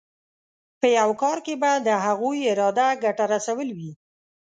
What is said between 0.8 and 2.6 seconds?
یو کار کې به د هغوی